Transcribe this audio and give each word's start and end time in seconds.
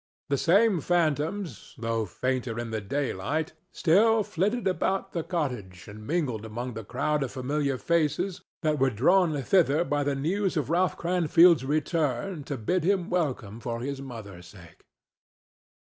The 0.29 0.37
same 0.39 0.81
phantoms, 0.81 1.75
though 1.77 2.07
fainter 2.07 2.57
in 2.57 2.71
the 2.71 2.81
daylight, 2.81 3.53
still 3.71 4.23
flitted 4.23 4.67
about 4.67 5.11
the 5.11 5.21
cottage 5.21 5.87
and 5.87 6.07
mingled 6.07 6.43
among 6.43 6.73
the 6.73 6.83
crowd 6.83 7.21
of 7.21 7.31
familiar 7.33 7.77
faces 7.77 8.41
that 8.63 8.79
were 8.79 8.89
drawn 8.89 9.39
thither 9.43 9.83
by 9.83 10.03
the 10.03 10.15
news 10.15 10.57
of 10.57 10.71
Ralph 10.71 10.97
Cranfield's 10.97 11.63
return 11.65 12.43
to 12.45 12.57
bid 12.57 12.83
him 12.83 13.11
welcome 13.11 13.59
for 13.59 13.81
his 13.81 14.01
mother's 14.01 14.47
sake. 14.47 14.87